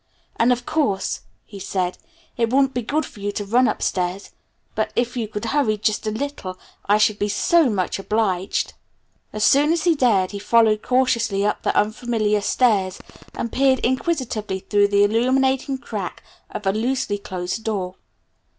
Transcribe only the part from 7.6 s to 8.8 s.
much obliged."